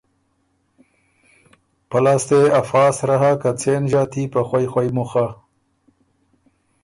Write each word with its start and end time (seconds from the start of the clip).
”په 1.89 1.97
لاسته 2.05 2.35
يې 2.41 2.47
افا 2.61 2.83
سرۀ 2.97 3.17
هۀ 3.21 3.31
که 3.41 3.49
څېن 3.61 3.83
ݫاتي 3.91 4.23
په 4.33 4.41
خوئ 4.47 4.65
خوئ 4.71 4.89
مُخه“۔ 4.97 5.27